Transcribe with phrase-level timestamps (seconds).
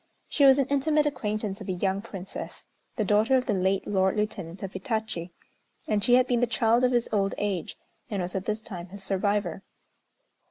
[0.27, 2.65] She was an intimate acquaintance of a young Princess,
[2.95, 5.31] the daughter of the late Lord Lieutenant of Hitachi,
[5.87, 7.77] and she had been the child of his old age,
[8.09, 9.61] and was at this time his survivor.